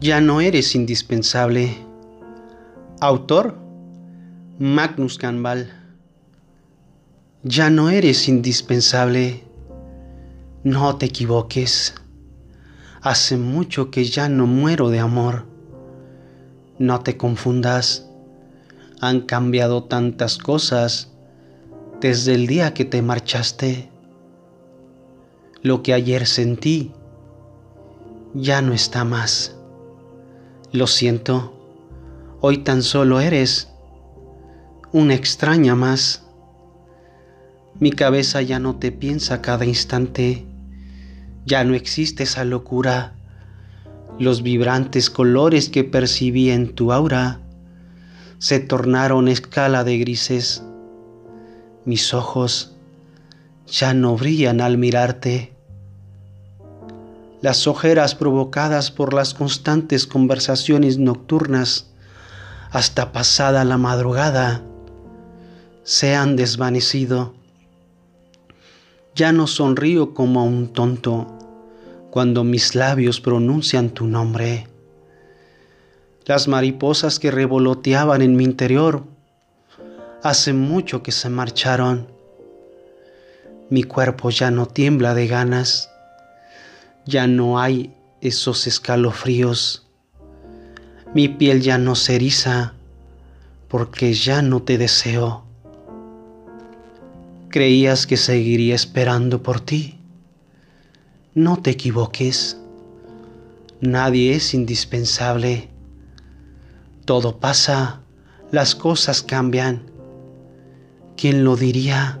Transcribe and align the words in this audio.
Ya 0.00 0.20
no 0.20 0.40
eres 0.40 0.76
indispensable. 0.76 1.76
Autor 3.00 3.58
Magnus 4.60 5.18
Canval. 5.18 5.72
Ya 7.42 7.68
no 7.68 7.90
eres 7.90 8.28
indispensable. 8.28 9.42
No 10.62 10.94
te 10.94 11.06
equivoques. 11.06 11.96
Hace 13.00 13.36
mucho 13.38 13.90
que 13.90 14.04
ya 14.04 14.28
no 14.28 14.46
muero 14.46 14.88
de 14.90 15.00
amor. 15.00 15.46
No 16.78 17.00
te 17.00 17.16
confundas. 17.16 18.08
Han 19.00 19.22
cambiado 19.22 19.82
tantas 19.82 20.38
cosas 20.38 21.10
desde 22.00 22.34
el 22.34 22.46
día 22.46 22.72
que 22.72 22.84
te 22.84 23.02
marchaste. 23.02 23.90
Lo 25.60 25.82
que 25.82 25.92
ayer 25.92 26.24
sentí 26.24 26.92
ya 28.32 28.62
no 28.62 28.72
está 28.72 29.02
más. 29.02 29.57
Lo 30.70 30.86
siento, 30.86 31.54
hoy 32.42 32.58
tan 32.58 32.82
solo 32.82 33.20
eres 33.20 33.68
una 34.92 35.14
extraña 35.14 35.74
más. 35.74 36.24
Mi 37.80 37.90
cabeza 37.90 38.42
ya 38.42 38.58
no 38.58 38.76
te 38.76 38.92
piensa 38.92 39.40
cada 39.40 39.64
instante, 39.64 40.44
ya 41.46 41.64
no 41.64 41.72
existe 41.72 42.24
esa 42.24 42.44
locura. 42.44 43.14
Los 44.18 44.42
vibrantes 44.42 45.08
colores 45.08 45.70
que 45.70 45.84
percibí 45.84 46.50
en 46.50 46.74
tu 46.74 46.92
aura 46.92 47.40
se 48.36 48.60
tornaron 48.60 49.28
escala 49.28 49.84
de 49.84 49.96
grises. 49.96 50.62
Mis 51.86 52.12
ojos 52.12 52.76
ya 53.66 53.94
no 53.94 54.18
brillan 54.18 54.60
al 54.60 54.76
mirarte. 54.76 55.57
Las 57.40 57.68
ojeras 57.68 58.16
provocadas 58.16 58.90
por 58.90 59.14
las 59.14 59.32
constantes 59.32 60.08
conversaciones 60.08 60.98
nocturnas 60.98 61.86
hasta 62.72 63.12
pasada 63.12 63.64
la 63.64 63.78
madrugada 63.78 64.62
se 65.84 66.16
han 66.16 66.34
desvanecido. 66.34 67.34
Ya 69.14 69.30
no 69.30 69.46
sonrío 69.46 70.14
como 70.14 70.44
un 70.44 70.72
tonto 70.72 71.28
cuando 72.10 72.42
mis 72.42 72.74
labios 72.74 73.20
pronuncian 73.20 73.90
tu 73.90 74.06
nombre. 74.06 74.66
Las 76.26 76.48
mariposas 76.48 77.20
que 77.20 77.30
revoloteaban 77.30 78.20
en 78.20 78.36
mi 78.36 78.42
interior 78.42 79.04
hace 80.24 80.52
mucho 80.52 81.04
que 81.04 81.12
se 81.12 81.30
marcharon. 81.30 82.08
Mi 83.70 83.84
cuerpo 83.84 84.30
ya 84.30 84.50
no 84.50 84.66
tiembla 84.66 85.14
de 85.14 85.28
ganas 85.28 85.87
ya 87.08 87.26
no 87.26 87.58
hay 87.58 87.94
esos 88.20 88.66
escalofríos. 88.66 89.86
Mi 91.14 91.28
piel 91.28 91.62
ya 91.62 91.78
no 91.78 91.94
se 91.94 92.16
eriza 92.16 92.74
porque 93.68 94.12
ya 94.12 94.42
no 94.42 94.62
te 94.62 94.76
deseo. 94.76 95.42
Creías 97.48 98.06
que 98.06 98.18
seguiría 98.18 98.74
esperando 98.74 99.42
por 99.42 99.62
ti. 99.62 99.98
No 101.34 101.56
te 101.56 101.70
equivoques. 101.70 102.58
Nadie 103.80 104.34
es 104.34 104.52
indispensable. 104.52 105.70
Todo 107.06 107.40
pasa, 107.40 108.02
las 108.50 108.74
cosas 108.74 109.22
cambian. 109.22 109.90
¿Quién 111.16 111.42
lo 111.42 111.56
diría? 111.56 112.20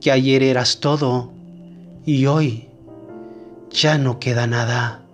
Que 0.00 0.12
ayer 0.12 0.44
eras 0.44 0.78
todo 0.78 1.32
y 2.06 2.26
hoy 2.26 2.67
ya 3.72 3.98
no 3.98 4.18
queda 4.18 4.46
nada. 4.46 5.07